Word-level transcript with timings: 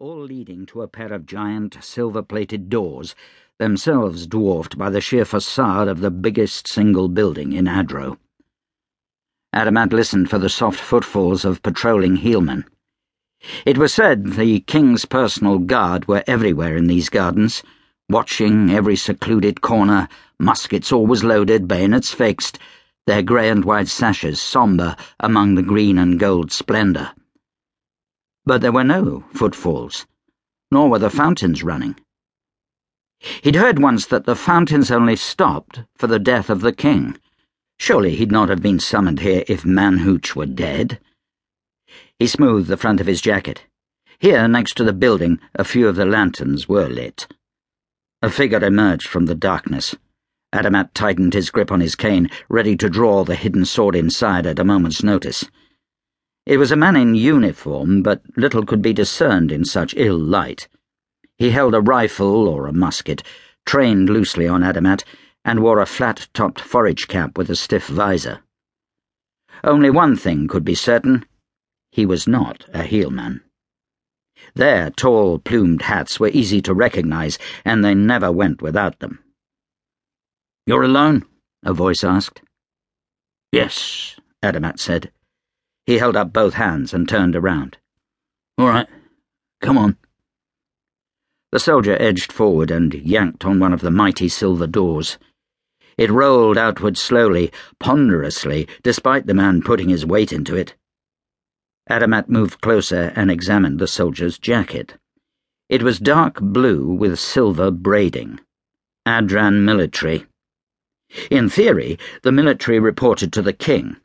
all 0.00 0.22
leading 0.22 0.64
to 0.64 0.80
a 0.80 0.88
pair 0.88 1.12
of 1.12 1.26
giant 1.26 1.76
silver-plated 1.78 2.70
doors, 2.70 3.14
themselves 3.58 4.26
dwarfed 4.26 4.78
by 4.78 4.88
the 4.88 4.98
sheer 4.98 5.26
facade 5.26 5.88
of 5.88 6.00
the 6.00 6.10
biggest 6.10 6.66
single 6.66 7.06
building 7.06 7.52
in 7.52 7.66
Adro. 7.66 8.16
Adamat 9.54 9.92
listened 9.92 10.30
for 10.30 10.38
the 10.38 10.48
soft 10.48 10.80
footfalls 10.80 11.44
of 11.44 11.62
patrolling 11.62 12.16
Hielmen. 12.16 12.64
It 13.66 13.76
was 13.76 13.92
said 13.92 14.36
the 14.36 14.60
king's 14.60 15.04
personal 15.04 15.58
guard 15.58 16.08
were 16.08 16.24
everywhere 16.26 16.78
in 16.78 16.86
these 16.86 17.10
gardens, 17.10 17.62
watching 18.08 18.70
every 18.70 18.96
secluded 18.96 19.60
corner, 19.60 20.08
muskets 20.38 20.92
always 20.92 21.22
loaded, 21.22 21.68
bayonets 21.68 22.10
fixed, 22.10 22.58
their 23.06 23.20
grey 23.20 23.50
and 23.50 23.66
white 23.66 23.88
sashes 23.88 24.40
sombre 24.40 24.96
among 25.18 25.56
the 25.56 25.62
green 25.62 25.98
and 25.98 26.18
gold 26.18 26.50
splendour. 26.52 27.10
But 28.50 28.62
there 28.62 28.72
were 28.72 28.82
no 28.82 29.22
footfalls, 29.32 30.06
nor 30.72 30.90
were 30.90 30.98
the 30.98 31.08
fountains 31.08 31.62
running. 31.62 31.94
He'd 33.20 33.54
heard 33.54 33.78
once 33.78 34.06
that 34.06 34.24
the 34.24 34.34
fountains 34.34 34.90
only 34.90 35.14
stopped 35.14 35.84
for 35.94 36.08
the 36.08 36.18
death 36.18 36.50
of 36.50 36.60
the 36.60 36.72
king. 36.72 37.16
Surely 37.78 38.16
he'd 38.16 38.32
not 38.32 38.48
have 38.48 38.60
been 38.60 38.80
summoned 38.80 39.20
here 39.20 39.44
if 39.46 39.64
Manhouch 39.64 40.34
were 40.34 40.46
dead. 40.46 40.98
He 42.18 42.26
smoothed 42.26 42.66
the 42.66 42.76
front 42.76 43.00
of 43.00 43.06
his 43.06 43.20
jacket. 43.20 43.66
Here, 44.18 44.48
next 44.48 44.76
to 44.78 44.82
the 44.82 44.92
building, 44.92 45.38
a 45.54 45.62
few 45.62 45.86
of 45.86 45.94
the 45.94 46.04
lanterns 46.04 46.68
were 46.68 46.88
lit. 46.88 47.28
A 48.20 48.30
figure 48.30 48.64
emerged 48.64 49.06
from 49.06 49.26
the 49.26 49.36
darkness. 49.36 49.94
Adamat 50.52 50.92
tightened 50.92 51.34
his 51.34 51.50
grip 51.50 51.70
on 51.70 51.80
his 51.80 51.94
cane, 51.94 52.28
ready 52.48 52.76
to 52.78 52.90
draw 52.90 53.22
the 53.22 53.36
hidden 53.36 53.64
sword 53.64 53.94
inside 53.94 54.44
at 54.44 54.58
a 54.58 54.64
moment's 54.64 55.04
notice. 55.04 55.44
It 56.50 56.58
was 56.58 56.72
a 56.72 56.76
man 56.76 56.96
in 56.96 57.14
uniform, 57.14 58.02
but 58.02 58.22
little 58.36 58.66
could 58.66 58.82
be 58.82 58.92
discerned 58.92 59.52
in 59.52 59.64
such 59.64 59.94
ill 59.96 60.18
light. 60.18 60.66
He 61.38 61.50
held 61.50 61.76
a 61.76 61.80
rifle 61.80 62.48
or 62.48 62.66
a 62.66 62.72
musket, 62.72 63.22
trained 63.64 64.10
loosely 64.10 64.48
on 64.48 64.64
Adamat, 64.64 65.04
and 65.44 65.62
wore 65.62 65.78
a 65.78 65.86
flat-topped 65.86 66.60
forage 66.60 67.06
cap 67.06 67.38
with 67.38 67.50
a 67.50 67.54
stiff 67.54 67.86
visor. 67.86 68.40
Only 69.62 69.90
one 69.90 70.16
thing 70.16 70.48
could 70.48 70.64
be 70.64 70.74
certain. 70.74 71.24
He 71.92 72.04
was 72.04 72.26
not 72.26 72.64
a 72.74 72.82
Hielman. 72.82 73.42
Their 74.56 74.90
tall, 74.90 75.38
plumed 75.38 75.82
hats 75.82 76.18
were 76.18 76.30
easy 76.30 76.60
to 76.62 76.74
recognize, 76.74 77.38
and 77.64 77.84
they 77.84 77.94
never 77.94 78.32
went 78.32 78.60
without 78.60 78.98
them. 78.98 79.22
You're 80.66 80.82
alone? 80.82 81.26
a 81.62 81.72
voice 81.72 82.02
asked. 82.02 82.42
Yes, 83.52 84.16
Adamat 84.42 84.80
said. 84.80 85.12
He 85.90 85.98
held 85.98 86.14
up 86.14 86.32
both 86.32 86.54
hands 86.54 86.94
and 86.94 87.08
turned 87.08 87.34
around. 87.34 87.76
All 88.56 88.68
right, 88.68 88.86
come 89.60 89.76
on. 89.76 89.96
The 91.50 91.58
soldier 91.58 91.96
edged 91.98 92.30
forward 92.30 92.70
and 92.70 92.94
yanked 92.94 93.44
on 93.44 93.58
one 93.58 93.72
of 93.72 93.80
the 93.80 93.90
mighty 93.90 94.28
silver 94.28 94.68
doors. 94.68 95.18
It 95.98 96.08
rolled 96.12 96.56
outward 96.56 96.96
slowly, 96.96 97.50
ponderously, 97.80 98.68
despite 98.84 99.26
the 99.26 99.34
man 99.34 99.62
putting 99.62 99.88
his 99.88 100.06
weight 100.06 100.32
into 100.32 100.54
it. 100.54 100.76
Adamat 101.90 102.28
moved 102.28 102.60
closer 102.60 103.12
and 103.16 103.28
examined 103.28 103.80
the 103.80 103.88
soldier's 103.88 104.38
jacket. 104.38 104.94
It 105.68 105.82
was 105.82 105.98
dark 105.98 106.38
blue 106.40 106.86
with 106.86 107.18
silver 107.18 107.72
braiding. 107.72 108.38
Adran 109.08 109.64
military. 109.64 110.26
In 111.32 111.48
theory, 111.48 111.98
the 112.22 112.30
military 112.30 112.78
reported 112.78 113.32
to 113.32 113.42
the 113.42 113.52
king. 113.52 113.96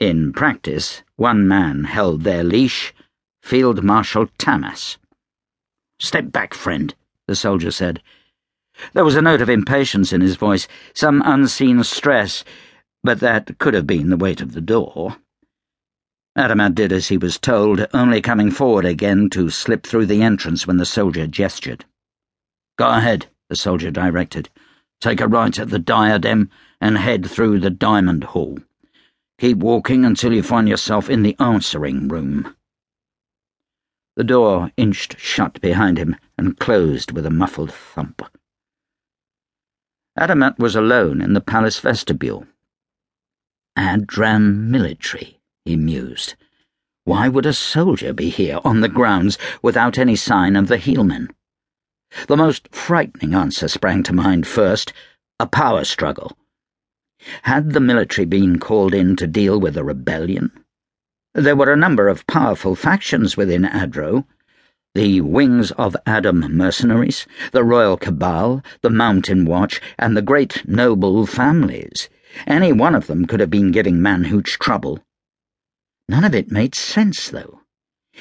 In 0.00 0.32
practice, 0.32 1.02
one 1.14 1.46
man 1.46 1.84
held 1.84 2.22
their 2.22 2.42
leash 2.42 2.92
Field 3.44 3.84
Marshal 3.84 4.26
Tamas. 4.38 4.98
Step 6.00 6.32
back, 6.32 6.52
friend, 6.52 6.92
the 7.28 7.36
soldier 7.36 7.70
said. 7.70 8.02
There 8.92 9.04
was 9.04 9.14
a 9.14 9.22
note 9.22 9.40
of 9.40 9.48
impatience 9.48 10.12
in 10.12 10.20
his 10.20 10.34
voice, 10.34 10.66
some 10.94 11.22
unseen 11.24 11.84
stress, 11.84 12.42
but 13.04 13.20
that 13.20 13.56
could 13.58 13.74
have 13.74 13.86
been 13.86 14.10
the 14.10 14.16
weight 14.16 14.40
of 14.40 14.52
the 14.52 14.60
door. 14.60 15.18
Adamat 16.36 16.74
did 16.74 16.92
as 16.92 17.06
he 17.06 17.16
was 17.16 17.38
told, 17.38 17.86
only 17.94 18.20
coming 18.20 18.50
forward 18.50 18.84
again 18.84 19.30
to 19.30 19.48
slip 19.48 19.86
through 19.86 20.06
the 20.06 20.22
entrance 20.22 20.66
when 20.66 20.78
the 20.78 20.84
soldier 20.84 21.28
gestured. 21.28 21.84
Go 22.76 22.88
ahead, 22.88 23.26
the 23.48 23.54
soldier 23.54 23.92
directed. 23.92 24.50
Take 25.00 25.20
a 25.20 25.28
right 25.28 25.56
at 25.56 25.70
the 25.70 25.78
diadem 25.78 26.50
and 26.80 26.98
head 26.98 27.30
through 27.30 27.60
the 27.60 27.70
diamond 27.70 28.24
hall. 28.24 28.58
Keep 29.38 29.58
walking 29.58 30.04
until 30.04 30.32
you 30.32 30.42
find 30.42 30.68
yourself 30.68 31.10
in 31.10 31.22
the 31.22 31.36
answering 31.38 32.08
room. 32.08 32.56
The 34.16 34.24
door 34.24 34.70
inched 34.76 35.18
shut 35.18 35.60
behind 35.60 35.98
him 35.98 36.16
and 36.38 36.58
closed 36.58 37.10
with 37.10 37.26
a 37.26 37.30
muffled 37.30 37.72
thump. 37.72 38.22
Adamat 40.16 40.58
was 40.60 40.76
alone 40.76 41.20
in 41.20 41.32
the 41.32 41.40
palace 41.40 41.80
vestibule. 41.80 42.46
Adran 43.76 44.68
military, 44.70 45.40
he 45.64 45.74
mused. 45.74 46.36
Why 47.04 47.28
would 47.28 47.44
a 47.44 47.52
soldier 47.52 48.12
be 48.12 48.30
here 48.30 48.60
on 48.64 48.80
the 48.80 48.88
grounds 48.88 49.36
without 49.62 49.98
any 49.98 50.14
sign 50.14 50.54
of 50.54 50.68
the 50.68 50.78
Hielmen? 50.78 51.34
The 52.28 52.36
most 52.36 52.68
frightening 52.72 53.34
answer 53.34 53.66
sprang 53.66 54.04
to 54.04 54.12
mind 54.12 54.46
first 54.46 54.92
a 55.40 55.46
power 55.46 55.82
struggle. 55.82 56.38
Had 57.42 57.72
the 57.72 57.80
military 57.80 58.26
been 58.26 58.58
called 58.58 58.94
in 58.94 59.16
to 59.16 59.26
deal 59.26 59.58
with 59.60 59.76
a 59.76 59.84
rebellion? 59.84 60.52
There 61.34 61.56
were 61.56 61.72
a 61.72 61.76
number 61.76 62.08
of 62.08 62.26
powerful 62.26 62.74
factions 62.74 63.36
within 63.36 63.64
Adro 63.64 64.24
the 64.94 65.20
Wings 65.20 65.72
of 65.72 65.96
Adom 66.06 66.48
mercenaries, 66.50 67.26
the 67.50 67.64
Royal 67.64 67.96
Cabal, 67.96 68.62
the 68.80 68.90
Mountain 68.90 69.44
Watch, 69.44 69.80
and 69.98 70.16
the 70.16 70.22
great 70.22 70.62
noble 70.68 71.26
families. 71.26 72.08
Any 72.46 72.72
one 72.72 72.94
of 72.94 73.08
them 73.08 73.26
could 73.26 73.40
have 73.40 73.50
been 73.50 73.72
giving 73.72 74.00
Manhouch 74.00 74.56
trouble. 74.60 75.00
None 76.08 76.22
of 76.22 76.32
it 76.32 76.52
made 76.52 76.76
sense, 76.76 77.28
though. 77.28 77.62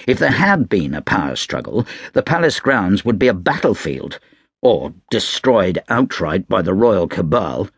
If 0.07 0.17
there 0.17 0.31
had 0.31 0.67
been 0.67 0.95
a 0.95 1.03
power 1.03 1.35
struggle, 1.35 1.85
the 2.13 2.23
palace 2.23 2.59
grounds 2.59 3.05
would 3.05 3.19
be 3.19 3.27
a 3.27 3.35
battlefield, 3.35 4.19
or 4.59 4.95
destroyed 5.11 5.77
outright 5.89 6.49
by 6.49 6.63
the 6.63 6.73
Royal 6.73 7.07
Cabal. 7.07 7.69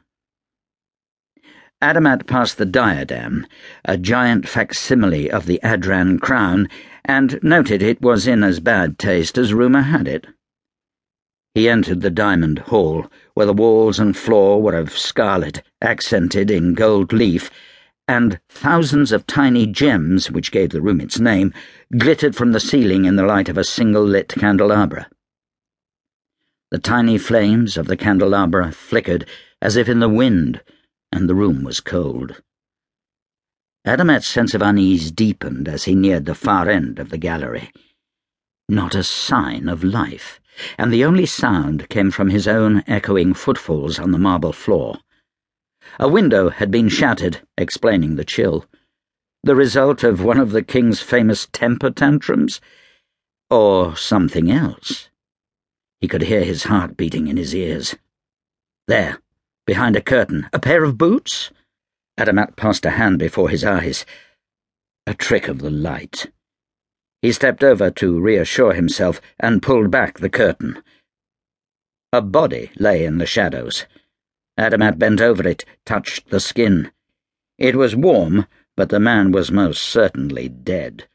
Adamat 1.82 2.26
passed 2.26 2.58
the 2.58 2.66
diadem, 2.66 3.46
a 3.84 3.98
giant 3.98 4.48
facsimile 4.48 5.30
of 5.30 5.46
the 5.46 5.60
Adran 5.64 6.20
crown, 6.20 6.70
and 7.04 7.38
noted 7.44 7.84
it 7.84 8.02
was 8.02 8.28
in 8.28 8.44
as 8.44 8.60
bad 8.60 8.98
taste 8.98 9.38
as 9.38 9.54
rumour 9.54 9.82
had 9.82 10.08
it. 10.08 10.26
He 11.54 11.70
entered 11.70 12.02
the 12.02 12.10
diamond 12.10 12.60
hall, 12.60 13.12
where 13.34 13.46
the 13.46 13.54
walls 13.54 14.00
and 14.00 14.16
floor 14.16 14.62
were 14.62 14.76
of 14.76 14.98
scarlet, 14.98 15.62
accented 15.82 16.50
in 16.50 16.74
gold 16.74 17.14
leaf, 17.14 17.50
and 18.08 18.40
thousands 18.50 19.12
of 19.12 19.28
tiny 19.28 19.66
gems, 19.66 20.32
which 20.32 20.52
gave 20.52 20.70
the 20.70 20.82
room 20.82 21.02
its 21.02 21.20
name, 21.20 21.54
glittered 21.98 22.36
from 22.36 22.52
the 22.52 22.60
ceiling 22.60 23.06
in 23.06 23.16
the 23.16 23.24
light 23.24 23.50
of 23.50 23.58
a 23.58 23.64
single 23.64 24.04
lit 24.04 24.30
candelabra. 24.30 25.08
The 26.72 26.80
tiny 26.80 27.18
flames 27.18 27.78
of 27.78 27.88
the 27.88 27.98
candelabra 27.98 28.72
flickered 28.72 29.26
as 29.62 29.76
if 29.76 29.88
in 29.88 30.00
the 30.00 30.10
wind, 30.10 30.62
and 31.16 31.30
the 31.30 31.36
room 31.36 31.64
was 31.64 31.80
cold. 31.80 32.42
Adamat's 33.86 34.28
sense 34.28 34.54
of 34.54 34.62
unease 34.62 35.12
deepened 35.12 35.68
as 35.70 35.86
he 35.86 35.96
neared 35.96 36.26
the 36.26 36.36
far 36.36 36.68
end 36.68 37.00
of 37.00 37.10
the 37.10 37.18
gallery. 37.18 37.72
Not 38.68 38.96
a 38.96 39.04
sign 39.04 39.70
of 39.70 39.82
life, 39.82 40.42
and 40.78 40.92
the 40.92 41.06
only 41.06 41.26
sound 41.26 41.88
came 41.88 42.12
from 42.12 42.32
his 42.32 42.50
own 42.50 42.84
echoing 42.86 43.34
footfalls 43.34 43.98
on 43.98 44.12
the 44.12 44.18
marble 44.18 44.52
floor. 44.52 44.98
A 46.00 46.10
window 46.10 46.50
had 46.50 46.70
been 46.70 46.90
shattered, 46.90 47.42
explaining 47.58 48.18
the 48.18 48.26
chill. 48.26 48.66
The 49.42 49.56
result 49.56 50.04
of 50.04 50.22
one 50.22 50.40
of 50.40 50.52
the 50.52 50.64
king's 50.64 51.00
famous 51.00 51.48
temper 51.54 51.92
tantrums? 51.92 52.60
Or 53.50 53.96
something 53.96 54.52
else? 54.52 55.10
He 56.02 56.10
could 56.10 56.24
hear 56.24 56.44
his 56.44 56.64
heart 56.64 56.98
beating 56.98 57.28
in 57.28 57.38
his 57.38 57.56
ears. 57.56 57.96
There, 58.88 59.20
behind 59.66 59.96
a 59.96 60.02
curtain, 60.02 60.48
a 60.54 60.60
pair 60.60 60.84
of 60.84 60.98
boots? 60.98 61.52
Adamat 62.18 62.56
passed 62.56 62.86
a 62.86 62.92
hand 62.92 63.20
before 63.20 63.50
his 63.50 63.64
eyes. 63.64 64.06
A 65.08 65.14
trick 65.14 65.48
of 65.48 65.60
the 65.60 65.70
light. 65.70 66.28
He 67.22 67.32
stepped 67.32 67.64
over 67.64 67.90
to 67.92 68.20
reassure 68.20 68.74
himself 68.74 69.20
and 69.40 69.62
pulled 69.62 69.92
back 69.92 70.20
the 70.20 70.30
curtain. 70.30 70.82
A 72.14 72.22
body 72.22 72.72
lay 72.78 73.04
in 73.04 73.18
the 73.18 73.26
shadows. 73.26 73.86
Adamat 74.58 74.98
bent 74.98 75.20
over 75.20 75.48
it, 75.48 75.66
touched 75.86 76.30
the 76.30 76.40
skin. 76.40 76.92
It 77.58 77.76
was 77.76 77.96
warm, 77.96 78.48
but 78.78 78.90
the 78.90 79.00
man 79.00 79.32
was 79.32 79.52
most 79.52 79.82
certainly 79.82 80.48
dead. 80.48 81.08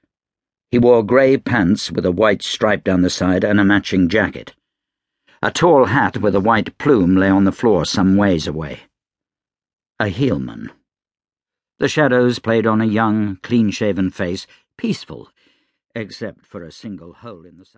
He 0.70 0.78
wore 0.78 1.02
grey 1.02 1.36
pants 1.36 1.90
with 1.90 2.04
a 2.04 2.12
white 2.12 2.42
stripe 2.42 2.84
down 2.84 3.02
the 3.02 3.10
side 3.10 3.44
and 3.44 3.58
a 3.58 3.64
matching 3.64 4.08
jacket. 4.08 4.54
A 5.42 5.50
tall 5.50 5.86
hat 5.86 6.18
with 6.18 6.34
a 6.34 6.40
white 6.40 6.76
plume 6.76 7.16
lay 7.16 7.30
on 7.30 7.44
the 7.44 7.52
floor 7.52 7.86
some 7.86 8.16
ways 8.16 8.46
away. 8.46 8.80
A 9.98 10.10
Hielman. 10.10 10.70
The 11.78 11.88
shadows 11.88 12.38
played 12.38 12.66
on 12.66 12.82
a 12.82 12.84
young, 12.84 13.36
clean-shaven 13.36 14.10
face, 14.10 14.46
peaceful, 14.76 15.30
except 15.94 16.44
for 16.44 16.62
a 16.62 16.70
single 16.70 17.14
hole 17.14 17.46
in 17.46 17.56
the 17.56 17.64
side. 17.64 17.68